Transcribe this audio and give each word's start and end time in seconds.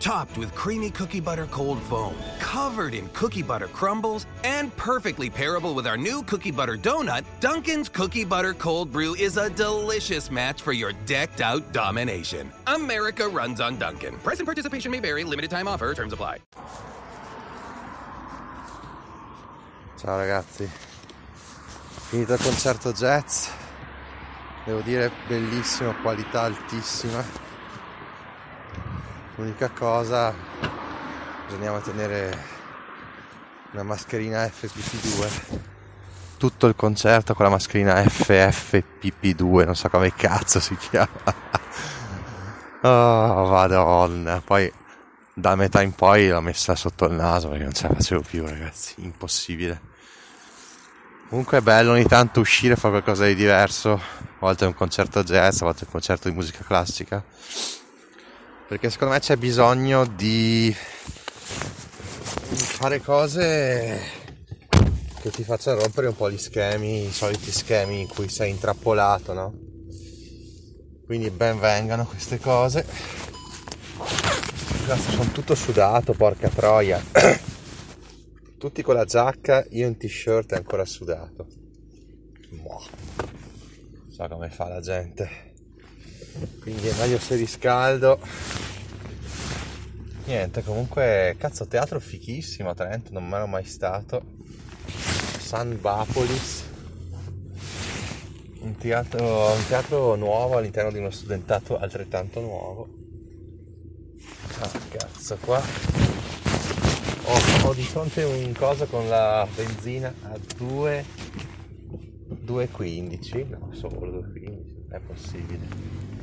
Topped 0.00 0.38
with 0.38 0.54
creamy 0.54 0.90
cookie 0.90 1.18
butter 1.18 1.46
cold 1.46 1.82
foam, 1.82 2.14
covered 2.38 2.94
in 2.94 3.08
cookie 3.08 3.42
butter 3.42 3.66
crumbles, 3.66 4.26
and 4.44 4.74
perfectly 4.76 5.28
pairable 5.28 5.74
with 5.74 5.88
our 5.88 5.96
new 5.96 6.22
cookie 6.22 6.52
butter 6.52 6.76
donut, 6.76 7.24
Dunkin's 7.40 7.88
Cookie 7.88 8.24
Butter 8.24 8.54
Cold 8.54 8.92
Brew 8.92 9.16
is 9.16 9.36
a 9.36 9.50
delicious 9.50 10.30
match 10.30 10.62
for 10.62 10.72
your 10.72 10.92
decked 11.04 11.40
out 11.40 11.72
domination. 11.72 12.52
America 12.68 13.28
runs 13.28 13.60
on 13.60 13.76
Dunkin'. 13.76 14.14
Present 14.18 14.46
participation 14.46 14.92
may 14.92 15.00
vary, 15.00 15.24
limited 15.24 15.50
time 15.50 15.66
offer, 15.66 15.92
terms 15.94 16.12
apply. 16.12 16.38
Ciao 20.00 20.16
ragazzi, 20.16 20.70
finito 22.08 22.34
il 22.34 22.40
concerto 22.40 22.92
jazz, 22.92 23.48
devo 24.64 24.80
dire 24.80 25.10
bellissimo, 25.26 25.92
qualità 26.02 26.42
altissima. 26.42 27.47
L'unica 29.38 29.70
cosa, 29.70 30.34
bisognava 31.46 31.78
tenere 31.78 32.36
una 33.70 33.84
mascherina 33.84 34.44
FPP2. 34.44 35.58
Tutto 36.36 36.66
il 36.66 36.74
concerto 36.74 37.34
con 37.34 37.44
la 37.44 37.52
mascherina 37.52 38.02
FFPP2, 38.02 39.64
non 39.64 39.76
so 39.76 39.88
come 39.90 40.12
cazzo 40.12 40.58
si 40.60 40.76
chiama. 40.76 41.46
Oh, 42.80 43.48
madonna. 43.48 44.40
Poi 44.40 44.72
da 45.34 45.56
metà 45.56 45.82
in 45.82 45.92
poi 45.92 46.28
l'ho 46.28 46.40
messa 46.40 46.76
sotto 46.76 47.06
il 47.06 47.12
naso 47.14 47.48
perché 47.48 47.64
non 47.64 47.72
ce 47.72 47.88
la 47.88 47.94
facevo 47.94 48.20
più, 48.20 48.46
ragazzi. 48.46 48.94
Impossibile. 48.98 49.80
Comunque 51.28 51.58
è 51.58 51.60
bello 51.60 51.92
ogni 51.92 52.06
tanto 52.06 52.38
uscire 52.38 52.74
e 52.74 52.76
fare 52.76 53.02
qualcosa 53.02 53.26
di 53.26 53.34
diverso. 53.34 53.94
A 53.94 54.36
volte 54.38 54.64
è 54.64 54.68
un 54.68 54.74
concerto 54.74 55.24
jazz, 55.24 55.60
a 55.60 55.64
volte 55.64 55.80
è 55.80 55.84
un 55.86 55.90
concerto 55.90 56.28
di 56.28 56.34
musica 56.36 56.62
classica 56.64 57.20
perché 58.68 58.90
secondo 58.90 59.14
me 59.14 59.20
c'è 59.20 59.36
bisogno 59.36 60.04
di 60.04 60.70
fare 62.76 63.00
cose 63.00 63.98
che 65.22 65.30
ti 65.30 65.42
facciano 65.42 65.80
rompere 65.80 66.08
un 66.08 66.14
po' 66.14 66.30
gli 66.30 66.36
schemi, 66.36 67.06
i 67.06 67.10
soliti 67.10 67.50
schemi 67.50 68.02
in 68.02 68.08
cui 68.08 68.28
sei 68.28 68.50
intrappolato, 68.50 69.32
no? 69.32 69.54
Quindi 71.06 71.30
ben 71.30 71.58
vengano 71.58 72.04
queste 72.04 72.38
cose. 72.38 72.84
Cazzo, 74.86 75.10
sono 75.12 75.30
tutto 75.32 75.54
sudato, 75.54 76.12
porca 76.12 76.50
troia. 76.50 77.02
Tutti 78.58 78.82
con 78.82 78.96
la 78.96 79.04
giacca, 79.04 79.64
io 79.70 79.86
in 79.86 79.96
t-shirt 79.96 80.52
ancora 80.52 80.84
sudato. 80.84 81.46
Boh. 82.50 82.82
So 84.10 84.28
come 84.28 84.50
fa 84.50 84.68
la 84.68 84.80
gente 84.80 85.47
quindi 86.60 86.88
è 86.88 86.94
meglio 86.98 87.18
se 87.18 87.36
riscaldo. 87.36 88.18
Niente 90.24 90.62
comunque 90.62 91.36
cazzo 91.38 91.66
teatro 91.66 91.98
fichissimo 92.00 92.70
a 92.70 92.74
Trento 92.74 93.12
non 93.12 93.26
me 93.26 93.36
ero 93.36 93.46
mai 93.46 93.64
stato. 93.64 94.22
San 95.38 95.80
Bapolis. 95.80 96.64
Un 98.60 98.76
teatro, 98.76 99.52
un 99.52 99.66
teatro 99.66 100.14
nuovo 100.16 100.58
all'interno 100.58 100.90
di 100.90 100.98
uno 100.98 101.10
studentato 101.10 101.78
altrettanto 101.78 102.40
nuovo. 102.40 102.88
Ah 104.60 104.70
cazzo 104.90 105.36
qua. 105.40 105.62
Ho, 107.24 107.66
ho 107.68 107.74
di 107.74 107.82
fronte 107.82 108.24
un 108.24 108.52
coso 108.52 108.86
con 108.86 109.08
la 109.08 109.46
benzina 109.54 110.12
a 110.22 110.38
2 110.56 111.04
2,15 112.48 113.48
no 113.48 113.68
solo 113.72 114.22
2,15 114.32 114.90
è 114.90 114.98
possibile 115.00 116.17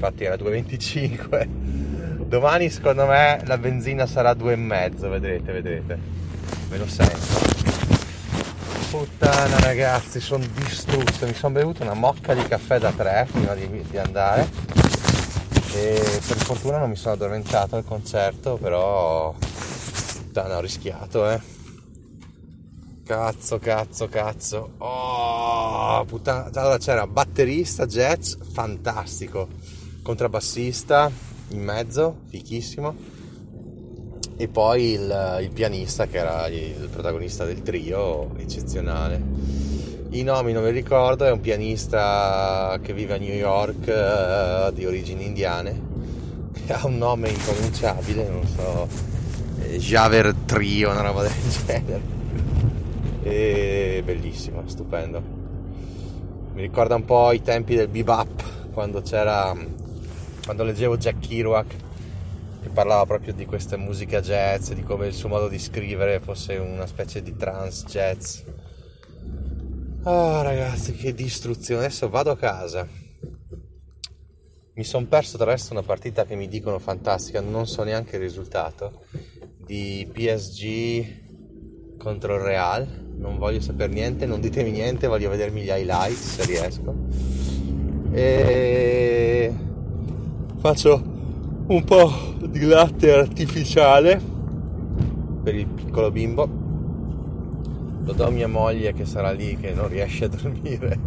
infatti 0.00 0.24
era 0.24 0.36
2,25 0.36 1.48
domani 2.24 2.70
secondo 2.70 3.04
me 3.04 3.42
la 3.44 3.58
benzina 3.58 4.06
sarà 4.06 4.30
2,5 4.32 5.10
vedrete 5.10 5.52
vedrete. 5.52 5.98
Ve 6.68 6.78
lo 6.78 6.86
sento. 6.86 7.58
Puttana 8.88 9.58
ragazzi 9.58 10.20
sono 10.20 10.44
distrutto 10.54 11.26
mi 11.26 11.34
sono 11.34 11.54
bevuto 11.54 11.82
una 11.82 11.94
mocca 11.94 12.32
di 12.32 12.42
caffè 12.42 12.78
da 12.78 12.92
3 12.92 13.28
prima 13.30 13.54
di, 13.54 13.84
di 13.88 13.98
andare. 13.98 14.48
E 15.74 16.20
per 16.26 16.36
fortuna 16.36 16.78
non 16.78 16.88
mi 16.88 16.96
sono 16.96 17.14
addormentato 17.14 17.76
al 17.76 17.84
concerto 17.84 18.56
però 18.56 19.34
puttana 20.22 20.56
ho 20.56 20.60
rischiato 20.60 21.30
eh. 21.30 21.40
Cazzo 23.04 23.58
cazzo 23.58 24.08
cazzo. 24.08 24.74
Oh 24.78 26.04
puttana 26.04 26.48
allora 26.54 26.78
c'era 26.78 27.08
batterista 27.08 27.86
jazz 27.86 28.34
fantastico 28.52 29.48
contrabbassista 30.02 31.10
in 31.50 31.62
mezzo, 31.62 32.20
fichissimo, 32.28 32.94
e 34.36 34.48
poi 34.48 34.92
il, 34.92 35.38
il, 35.42 35.50
pianista 35.50 36.06
che 36.06 36.16
era 36.16 36.46
il 36.48 36.88
protagonista 36.90 37.44
del 37.44 37.62
trio, 37.62 38.34
eccezionale. 38.38 39.22
I 40.10 40.22
nomi 40.22 40.52
non 40.52 40.64
mi 40.64 40.70
ricordo, 40.70 41.24
è 41.24 41.30
un 41.30 41.40
pianista 41.40 42.78
che 42.82 42.94
vive 42.94 43.14
a 43.14 43.18
New 43.18 43.34
York 43.34 43.86
uh, 43.86 44.72
di 44.72 44.86
origini 44.86 45.26
indiane, 45.26 45.80
che 46.66 46.72
ha 46.72 46.86
un 46.86 46.96
nome 46.96 47.28
impronunciabile, 47.28 48.28
non 48.28 48.46
so, 48.46 48.88
Javer 49.76 50.34
Trio, 50.46 50.90
una 50.90 51.02
roba 51.02 51.22
del 51.22 51.32
genere. 51.66 52.18
E 53.22 54.02
bellissimo, 54.04 54.62
stupendo. 54.64 55.22
Mi 56.54 56.62
ricorda 56.62 56.94
un 56.94 57.04
po' 57.04 57.32
i 57.32 57.42
tempi 57.42 57.74
del 57.74 57.88
bebop, 57.88 58.42
quando 58.72 59.02
c'era 59.02 59.54
quando 60.50 60.66
leggevo 60.66 60.96
Jack 60.96 61.28
Kerouac 61.28 61.76
che 62.60 62.68
parlava 62.70 63.06
proprio 63.06 63.32
di 63.32 63.46
questa 63.46 63.76
musica 63.76 64.20
jazz, 64.20 64.72
di 64.72 64.82
come 64.82 65.06
il 65.06 65.14
suo 65.14 65.28
modo 65.28 65.46
di 65.46 65.60
scrivere 65.60 66.18
fosse 66.18 66.56
una 66.56 66.88
specie 66.88 67.22
di 67.22 67.36
trance 67.36 67.86
jazz. 67.86 68.40
Oh 70.02 70.42
ragazzi, 70.42 70.92
che 70.94 71.14
distruzione. 71.14 71.84
Adesso 71.84 72.08
vado 72.08 72.32
a 72.32 72.36
casa. 72.36 72.84
Mi 74.74 74.82
sono 74.82 75.06
perso 75.06 75.36
del 75.36 75.46
resto 75.46 75.72
una 75.72 75.84
partita 75.84 76.24
che 76.24 76.34
mi 76.34 76.48
dicono 76.48 76.80
fantastica, 76.80 77.40
non 77.40 77.68
so 77.68 77.84
neanche 77.84 78.16
il 78.16 78.22
risultato, 78.22 79.04
di 79.64 80.04
PSG 80.12 81.96
contro 81.96 82.34
il 82.34 82.40
Real. 82.40 82.88
Non 83.18 83.38
voglio 83.38 83.60
sapere 83.60 83.92
niente, 83.92 84.26
non 84.26 84.40
ditemi 84.40 84.72
niente, 84.72 85.06
voglio 85.06 85.30
vedermi 85.30 85.62
gli 85.62 85.70
highlights 85.70 86.34
se 86.34 86.44
riesco. 86.44 87.38
E 88.12 88.99
faccio 90.60 91.02
un 91.68 91.82
po' 91.84 92.34
di 92.46 92.66
latte 92.66 93.14
artificiale 93.14 94.20
per 95.42 95.54
il 95.54 95.66
piccolo 95.66 96.10
bimbo. 96.10 96.46
Lo 98.04 98.12
do 98.12 98.26
a 98.26 98.30
mia 98.30 98.46
moglie 98.46 98.92
che 98.92 99.06
sarà 99.06 99.30
lì 99.30 99.56
che 99.56 99.72
non 99.72 99.88
riesce 99.88 100.26
a 100.26 100.28
dormire. 100.28 100.98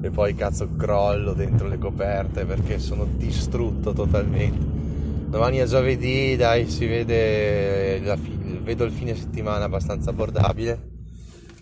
E 0.00 0.10
poi 0.10 0.34
cazzo 0.34 0.70
crollo 0.76 1.34
dentro 1.34 1.68
le 1.68 1.76
coperte 1.76 2.46
perché 2.46 2.78
sono 2.78 3.04
distrutto 3.04 3.92
totalmente. 3.92 4.80
Domani 5.28 5.58
è 5.58 5.66
giovedì 5.66 6.34
dai 6.34 6.68
si 6.68 6.86
vede 6.86 8.00
la 8.00 8.16
fi- 8.16 8.60
vedo 8.62 8.84
il 8.84 8.92
fine 8.92 9.14
settimana 9.14 9.64
abbastanza 9.64 10.08
abbordabile. 10.08 10.90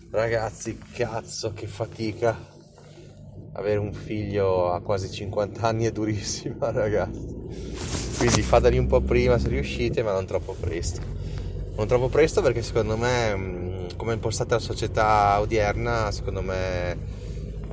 Ragazzi 0.09 0.77
cazzo 0.93 1.51
che 1.53 1.67
fatica 1.67 2.35
avere 3.53 3.79
un 3.79 3.93
figlio 3.93 4.71
a 4.71 4.81
quasi 4.81 5.11
50 5.11 5.61
anni 5.61 5.85
è 5.85 5.91
durissima, 5.91 6.71
ragazzi. 6.71 7.39
Quindi 8.17 8.41
fateli 8.41 8.77
un 8.77 8.87
po' 8.87 9.01
prima 9.01 9.37
se 9.37 9.49
riuscite, 9.49 10.03
ma 10.03 10.13
non 10.13 10.25
troppo 10.25 10.55
presto. 10.59 11.01
Non 11.75 11.87
troppo 11.87 12.07
presto 12.09 12.41
perché 12.41 12.61
secondo 12.61 12.95
me, 12.95 13.35
mm, 13.35 13.87
come 13.97 14.11
è 14.11 14.15
impostata 14.15 14.55
la 14.55 14.61
società 14.61 15.39
odierna, 15.39 16.11
secondo 16.11 16.41
me 16.41 17.19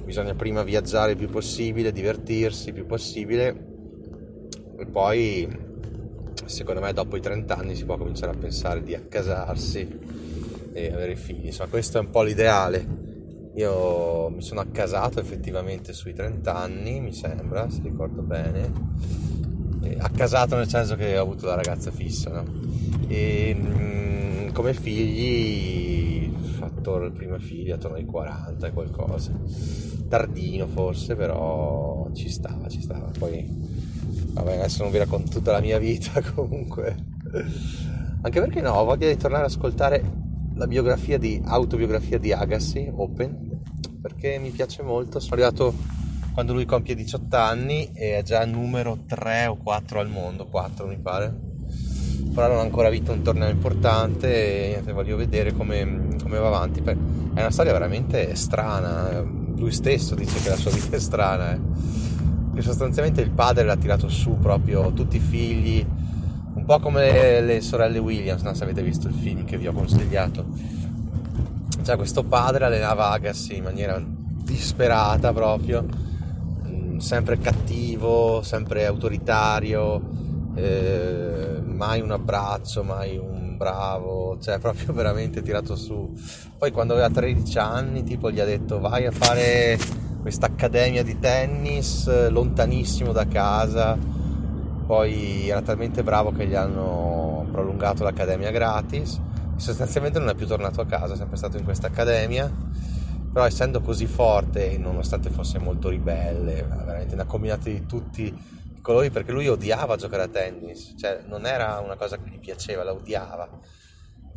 bisogna 0.05 0.35
prima 0.35 0.63
viaggiare 0.63 1.13
il 1.13 1.19
più 1.19 1.29
possibile, 1.29 1.93
divertirsi 1.93 2.69
il 2.69 2.75
più 2.75 2.87
possibile 2.87 3.67
e 4.79 4.87
poi 4.87 5.47
secondo 6.47 6.81
me 6.81 6.95
dopo 6.95 7.19
i 7.19 7.21
30 7.21 7.55
anni 7.55 7.75
si 7.75 7.85
può 7.85 7.99
cominciare 7.99 8.33
a 8.33 8.37
pensare 8.39 8.83
di 8.83 8.95
accasarsi 8.95 9.99
e 10.73 10.93
avere 10.93 11.15
figli. 11.15 11.47
Insomma, 11.47 11.69
questo 11.69 11.99
è 11.99 12.01
un 12.01 12.09
po' 12.09 12.23
l'ideale 12.23 13.08
io 13.59 14.31
mi 14.31 14.41
sono 14.41 14.61
accasato 14.61 15.19
effettivamente 15.19 15.93
sui 15.93 16.15
30 16.15 16.55
anni, 16.55 17.01
mi 17.01 17.13
sembra, 17.13 17.69
se 17.69 17.81
ricordo 17.83 18.23
bene. 18.23 18.71
E 19.83 19.97
accasato 19.99 20.55
nel 20.55 20.69
senso 20.69 20.95
che 20.95 21.19
ho 21.19 21.23
avuto 21.23 21.47
la 21.47 21.57
ragazza 21.57 21.91
fissa, 21.91 22.31
no? 22.31 22.45
E 23.09 23.57
mm, 23.59 24.49
come 24.51 24.75
figli, 24.75 26.31
fatto 26.57 27.03
il 27.03 27.11
primo 27.11 27.37
figlio 27.39 27.75
attorno 27.75 27.97
ai 27.97 28.05
40 28.05 28.69
e 28.69 28.73
qualcosa. 28.73 29.33
Tardino 30.09 30.69
forse, 30.69 31.17
però 31.17 32.09
ci 32.15 32.29
stava, 32.29 32.69
ci 32.69 32.81
stava. 32.81 33.11
Poi 33.19 33.45
vabbè 34.35 34.55
adesso 34.55 34.85
non 34.85 34.93
vi 34.93 34.99
racconto 34.99 35.31
tutta 35.31 35.51
la 35.51 35.61
mia 35.61 35.79
vita 35.79 36.21
comunque 36.35 36.95
anche 38.23 38.41
perché 38.41 38.61
no 38.61 38.73
ho 38.73 38.85
voglia 38.85 39.09
di 39.09 39.17
tornare 39.17 39.45
ad 39.45 39.51
ascoltare 39.51 40.03
la 40.55 40.67
biografia 40.67 41.19
di 41.19 41.41
autobiografia 41.45 42.19
di 42.19 42.33
Agassi 42.33 42.91
Open 42.95 43.48
perché 44.01 44.39
mi 44.39 44.51
piace 44.51 44.83
molto. 44.83 45.21
Sono 45.21 45.35
arrivato 45.35 45.75
quando 46.33 46.53
lui 46.53 46.65
compie 46.65 46.95
18 46.95 47.37
anni 47.37 47.91
e 47.93 48.17
è 48.17 48.23
già 48.23 48.45
numero 48.45 48.99
3 49.07 49.47
o 49.47 49.57
4 49.57 50.01
al 50.01 50.09
mondo 50.09 50.47
4 50.47 50.87
mi 50.87 50.99
pare. 50.99 51.47
Però 52.35 52.49
non 52.49 52.59
ha 52.59 52.63
ancora 52.63 52.91
vinto 52.91 53.13
un 53.13 53.23
torneo 53.23 53.49
importante 53.49 54.77
e 54.77 54.93
voglio 54.93 55.17
vedere 55.17 55.53
come, 55.53 56.17
come 56.23 56.39
va 56.39 56.47
avanti. 56.47 56.81
È 56.81 57.41
una 57.41 57.51
storia 57.51 57.73
veramente 57.73 58.35
strana. 58.35 59.21
Lui 59.21 59.73
stesso 59.73 60.15
dice 60.15 60.41
che 60.41 60.51
la 60.51 60.57
sua 60.57 60.71
vita 60.71 60.97
è 60.97 61.01
strana 61.01 61.55
eh. 61.55 61.61
che 62.55 62.63
sostanzialmente 62.63 63.21
il 63.21 63.31
padre 63.31 63.65
l'ha 63.65 63.77
tirato 63.77 64.09
su 64.09 64.39
proprio 64.39 64.93
tutti 64.93 65.17
i 65.17 65.21
figli 65.21 65.85
un 66.55 66.65
po' 66.65 66.79
come 66.79 67.41
le 67.41 67.61
sorelle 67.61 67.99
Williams 67.99 68.43
so 68.43 68.55
se 68.55 68.63
avete 68.63 68.83
visto 68.83 69.09
il 69.09 69.15
film 69.15 69.45
che 69.45 69.59
vi 69.59 69.67
ho 69.67 69.73
consigliato 69.73 70.45
cioè 71.89 71.97
questo 71.97 72.23
padre 72.23 72.67
allenava 72.67 73.09
Agassi 73.13 73.57
in 73.57 73.63
maniera 73.63 73.99
disperata 74.05 75.33
proprio 75.33 75.87
mm, 76.67 76.99
sempre 76.99 77.39
cattivo 77.39 78.43
sempre 78.43 78.85
autoritario 78.85 79.99
eh, 80.55 81.63
mai 81.65 82.03
un 82.03 82.11
abbraccio 82.11 82.83
mai 82.83 83.17
un 83.17 83.57
bravo 83.57 84.37
cioè 84.39 84.59
proprio 84.61 84.93
veramente 84.93 85.41
tirato 85.41 85.77
su. 85.77 86.15
Poi 86.59 86.71
quando 86.73 86.93
aveva 86.93 87.09
13 87.09 87.59
anni 87.59 88.05
tipo 88.05 88.31
gli 88.31 88.39
ha 88.39 88.45
detto 88.45 88.81
vai 88.81 89.07
a 89.07 89.11
fare 89.11 89.79
questa 90.21 90.45
accademia 90.45 91.03
di 91.03 91.19
tennis 91.19 92.29
lontanissimo 92.29 93.13
da 93.13 93.27
casa. 93.27 93.97
Poi 94.87 95.49
era 95.49 95.63
talmente 95.63 96.03
bravo 96.03 96.33
che 96.33 96.47
gli 96.47 96.55
hanno 96.55 97.47
prolungato 97.51 98.05
l'accademia 98.05 98.51
gratis 98.51 99.21
sostanzialmente 99.59 100.19
non 100.19 100.29
è 100.29 100.35
più 100.35 100.47
tornato 100.47 100.81
a 100.81 100.87
casa 100.87 101.15
è 101.15 101.17
sempre 101.17 101.37
stato 101.37 101.57
in 101.57 101.65
questa 101.65 101.89
accademia 101.89 102.51
però 103.33 103.45
essendo 103.45 103.81
così 103.81 104.07
forte 104.07 104.79
nonostante 104.79 105.31
fosse 105.31 105.59
molto 105.59 105.89
ribelle 105.89 106.63
veramente 106.63 107.15
una 107.15 107.25
combinata 107.25 107.69
di 107.69 107.85
tutti 107.87 108.23
i 108.23 108.81
colori 108.81 109.11
perché 109.11 109.33
lui 109.33 109.49
odiava 109.49 109.97
giocare 109.97 110.23
a 110.23 110.29
tennis 110.29 110.95
cioè 110.97 111.23
non 111.27 111.47
era 111.47 111.79
una 111.79 111.97
cosa 111.97 112.17
che 112.17 112.31
gli 112.31 112.39
piaceva 112.39 112.83
la 112.83 112.93
odiava 112.93 113.49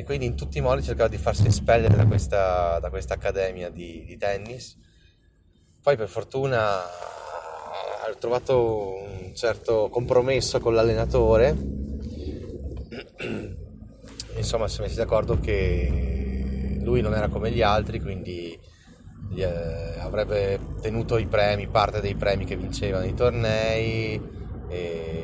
e 0.01 0.03
quindi 0.03 0.25
in 0.25 0.35
tutti 0.35 0.57
i 0.57 0.61
modi 0.61 0.81
cercava 0.81 1.09
di 1.09 1.17
farsi 1.17 1.45
espellere 1.45 1.95
da 1.95 2.07
questa, 2.07 2.79
da 2.79 2.89
questa 2.89 3.13
accademia 3.13 3.69
di, 3.69 4.03
di, 4.03 4.17
tennis. 4.17 4.75
Poi 5.81 5.95
per 5.95 6.07
fortuna 6.07 6.83
ha 6.83 8.15
trovato 8.17 8.95
un 8.95 9.35
certo 9.35 9.89
compromesso 9.91 10.59
con 10.59 10.73
l'allenatore, 10.73 11.55
insomma 14.35 14.67
si 14.67 14.79
è 14.79 14.81
messi 14.83 14.95
d'accordo 14.95 15.39
che 15.39 16.79
lui 16.81 17.01
non 17.01 17.13
era 17.13 17.27
come 17.27 17.51
gli 17.51 17.61
altri, 17.61 17.99
quindi 17.99 18.57
eh, 19.35 19.99
avrebbe 19.99 20.59
tenuto 20.81 21.17
i 21.17 21.27
premi, 21.27 21.67
parte 21.67 22.01
dei 22.01 22.15
premi 22.15 22.45
che 22.45 22.55
vinceva 22.55 22.99
nei 22.99 23.13
tornei. 23.13 24.39
E 24.67 25.21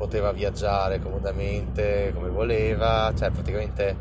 poteva 0.00 0.32
viaggiare 0.32 0.98
comodamente 0.98 2.10
come 2.14 2.30
voleva, 2.30 3.12
cioè 3.14 3.28
praticamente 3.30 3.94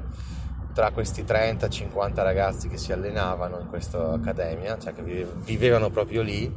tra 0.73 0.91
questi 0.91 1.23
30-50 1.23 2.13
ragazzi 2.15 2.69
che 2.69 2.77
si 2.77 2.93
allenavano 2.93 3.59
in 3.59 3.67
questa 3.67 4.13
accademia, 4.13 4.79
cioè 4.79 4.93
che 4.93 5.27
vivevano 5.43 5.89
proprio 5.89 6.21
lì, 6.21 6.49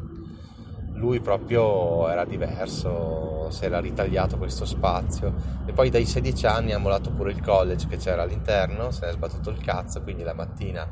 lui 1.02 1.18
proprio 1.18 2.08
era 2.08 2.24
diverso, 2.24 3.50
si 3.50 3.64
era 3.64 3.80
ritagliato 3.80 4.38
questo 4.38 4.64
spazio 4.64 5.34
e 5.66 5.72
poi 5.72 5.90
dai 5.90 6.06
16 6.06 6.46
anni 6.46 6.72
ha 6.72 6.78
mollato 6.78 7.10
pure 7.10 7.32
il 7.32 7.42
college 7.42 7.88
che 7.88 7.96
c'era 7.96 8.22
all'interno, 8.22 8.92
se 8.92 9.06
ne 9.06 9.10
è 9.10 9.14
sbattuto 9.14 9.50
il 9.50 9.58
cazzo, 9.58 10.00
quindi 10.00 10.22
la 10.22 10.32
mattina 10.32 10.88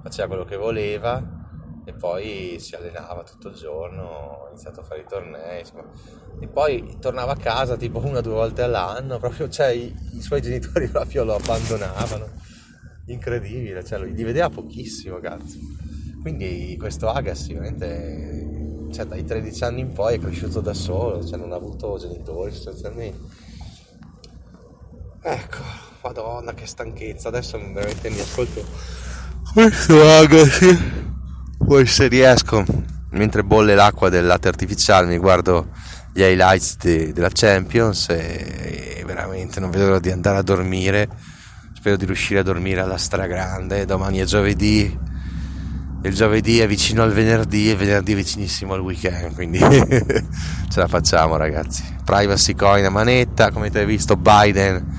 faceva 0.00 0.28
quello 0.28 0.44
che 0.44 0.56
voleva 0.56 1.20
e 1.84 1.92
poi 1.92 2.58
si 2.60 2.76
allenava 2.76 3.24
tutto 3.24 3.48
il 3.48 3.56
giorno, 3.56 4.44
ha 4.44 4.48
iniziato 4.50 4.78
a 4.80 4.82
fare 4.84 5.00
i 5.00 5.06
tornei, 5.08 5.60
insomma. 5.60 5.86
E 6.38 6.46
poi 6.46 6.96
tornava 7.00 7.32
a 7.32 7.36
casa 7.36 7.76
tipo 7.76 7.98
una 7.98 8.18
o 8.18 8.22
due 8.22 8.34
volte 8.34 8.62
all'anno, 8.62 9.18
proprio, 9.18 9.48
cioè 9.48 9.70
i, 9.70 9.92
i 10.12 10.20
suoi 10.20 10.40
genitori 10.40 10.86
proprio 10.92 11.24
lo 11.24 11.34
abbandonavano. 11.34 12.26
Incredibile, 13.06 13.82
cioè 13.84 13.98
li 14.00 14.22
vedeva 14.22 14.50
pochissimo, 14.50 15.18
cazzo. 15.18 15.56
Quindi 16.20 16.76
questo 16.78 17.08
Agassi 17.08 17.54
veramente, 17.54 18.57
cioè 18.92 19.06
dai 19.06 19.24
13 19.24 19.64
anni 19.64 19.80
in 19.80 19.92
poi 19.92 20.16
è 20.16 20.18
cresciuto 20.18 20.60
da 20.60 20.74
solo, 20.74 21.24
cioè 21.24 21.38
non 21.38 21.52
ha 21.52 21.56
avuto 21.56 21.98
genitori 21.98 22.52
sostanzialmente. 22.52 23.18
Ecco, 25.20 25.58
madonna 26.02 26.54
che 26.54 26.66
stanchezza, 26.66 27.28
adesso 27.28 27.58
veramente 27.58 28.10
mi 28.10 28.20
ascolto 28.20 28.64
questo 29.52 30.06
Agassi 30.06 31.06
poi 31.68 31.86
se 31.86 32.06
riesco, 32.06 32.64
mentre 33.10 33.44
bolle 33.44 33.74
l'acqua 33.74 34.08
del 34.08 34.24
latte 34.24 34.48
artificiale, 34.48 35.06
mi 35.06 35.18
guardo 35.18 35.68
gli 36.14 36.22
highlights 36.22 36.78
de, 36.78 37.12
della 37.12 37.28
Champions 37.30 38.08
e 38.08 39.02
veramente 39.04 39.60
non 39.60 39.70
vedo 39.70 39.84
l'ora 39.84 39.98
di 39.98 40.10
andare 40.10 40.38
a 40.38 40.42
dormire. 40.42 41.08
Spero 41.74 41.96
di 41.96 42.06
riuscire 42.06 42.40
a 42.40 42.42
dormire 42.42 42.80
alla 42.80 42.96
stragrande. 42.96 43.84
Domani 43.84 44.18
è 44.18 44.24
giovedì. 44.24 44.98
Il 46.02 46.14
giovedì 46.14 46.60
è 46.60 46.66
vicino 46.66 47.02
al 47.02 47.12
venerdì 47.12 47.68
e 47.68 47.72
il 47.72 47.76
venerdì 47.76 48.12
è 48.12 48.16
vicinissimo 48.16 48.74
al 48.74 48.80
weekend, 48.80 49.34
quindi 49.34 49.58
ce 50.68 50.80
la 50.80 50.86
facciamo 50.86 51.36
ragazzi. 51.36 51.82
Privacy 52.04 52.54
coin 52.54 52.84
a 52.84 52.90
manetta, 52.90 53.50
come 53.50 53.66
avete 53.66 53.84
visto 53.84 54.16
Biden 54.16 54.96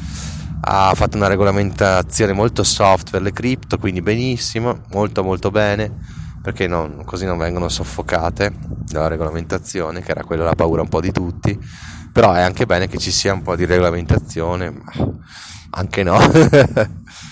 ha 0.61 0.91
fatto 0.93 1.15
una 1.15 1.27
regolamentazione 1.27 2.33
molto 2.33 2.63
soft 2.63 3.11
per 3.11 3.21
le 3.21 3.31
cripto, 3.31 3.77
quindi 3.77 4.01
benissimo, 4.01 4.81
molto 4.91 5.23
molto 5.23 5.51
bene 5.51 6.17
perché 6.41 6.67
non, 6.67 7.03
così 7.05 7.25
non 7.25 7.37
vengono 7.37 7.69
soffocate 7.69 8.53
dalla 8.89 9.07
regolamentazione, 9.07 10.01
che 10.01 10.11
era 10.11 10.23
quella 10.23 10.43
la 10.43 10.55
paura 10.55 10.81
un 10.81 10.87
po' 10.87 11.01
di 11.01 11.11
tutti, 11.11 11.57
però 12.11 12.33
è 12.33 12.41
anche 12.41 12.65
bene 12.65 12.87
che 12.87 12.97
ci 12.97 13.11
sia 13.11 13.33
un 13.33 13.41
po' 13.41 13.55
di 13.55 13.65
regolamentazione, 13.65 14.71
ma 14.71 14.91
anche 15.71 16.03
no. 16.03 16.17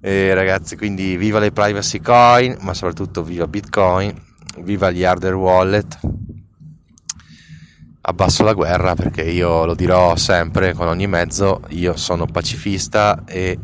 e 0.00 0.32
ragazzi, 0.32 0.76
quindi 0.76 1.16
viva 1.16 1.38
le 1.38 1.52
privacy 1.52 2.00
coin, 2.00 2.56
ma 2.60 2.72
soprattutto 2.72 3.22
viva 3.22 3.46
Bitcoin, 3.46 4.14
viva 4.60 4.90
gli 4.90 5.04
hardware 5.04 5.34
wallet. 5.34 5.98
Abbasso 8.02 8.42
la 8.42 8.54
guerra 8.54 8.94
perché 8.94 9.22
io 9.22 9.66
lo 9.66 9.74
dirò 9.74 10.16
sempre 10.16 10.72
con 10.72 10.88
ogni 10.88 11.06
mezzo, 11.06 11.60
io 11.68 11.96
sono 11.96 12.24
pacifista 12.24 13.24
e 13.26 13.58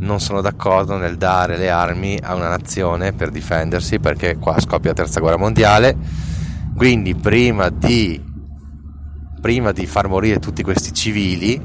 non 0.00 0.20
sono 0.20 0.40
d'accordo 0.40 0.96
nel 0.96 1.16
dare 1.16 1.56
le 1.56 1.70
armi 1.70 2.18
a 2.20 2.34
una 2.34 2.48
nazione 2.48 3.12
per 3.12 3.30
difendersi 3.30 3.98
perché 3.98 4.36
qua 4.36 4.58
scoppia 4.60 4.90
la 4.90 4.96
terza 4.96 5.18
guerra 5.18 5.38
mondiale 5.38 5.96
quindi 6.76 7.16
prima 7.16 7.68
di 7.68 8.22
prima 9.40 9.72
di 9.72 9.86
far 9.86 10.06
morire 10.06 10.38
tutti 10.38 10.62
questi 10.62 10.92
civili 10.92 11.60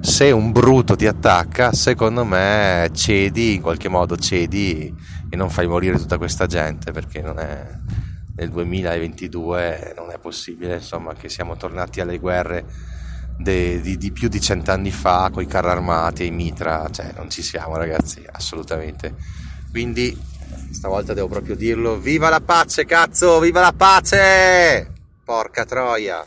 se 0.00 0.30
un 0.30 0.52
bruto 0.52 0.96
ti 0.96 1.06
attacca 1.06 1.72
secondo 1.72 2.24
me 2.24 2.90
cedi 2.92 3.54
in 3.54 3.60
qualche 3.60 3.88
modo 3.88 4.16
cedi 4.16 4.94
e 5.28 5.36
non 5.36 5.50
fai 5.50 5.66
morire 5.66 5.98
tutta 5.98 6.18
questa 6.18 6.46
gente 6.46 6.92
perché 6.92 7.20
non 7.20 7.38
è 7.38 7.66
nel 8.36 8.50
2022 8.50 9.94
non 9.96 10.10
è 10.10 10.18
possibile 10.18 10.76
insomma 10.76 11.14
che 11.14 11.28
siamo 11.28 11.56
tornati 11.56 12.00
alle 12.00 12.18
guerre 12.18 12.64
de, 13.40 13.80
di, 13.80 13.96
di, 13.96 14.12
più 14.12 14.28
di 14.28 14.40
cent'anni 14.40 14.90
fa 14.90 15.30
con 15.32 15.42
i 15.42 15.46
carri 15.46 15.68
armati 15.68 16.22
e 16.22 16.26
i 16.26 16.30
mitra, 16.30 16.88
cioè 16.90 17.12
non 17.16 17.30
ci 17.30 17.42
siamo 17.42 17.76
ragazzi, 17.76 18.22
assolutamente. 18.30 19.14
Quindi 19.70 20.18
stavolta 20.70 21.14
devo 21.14 21.28
proprio 21.28 21.56
dirlo, 21.56 21.96
viva 21.96 22.28
la 22.28 22.40
pace 22.40 22.84
cazzo, 22.84 23.40
viva 23.40 23.60
la 23.60 23.72
pace! 23.72 24.92
Porca 25.24 25.64
troia! 25.64 26.24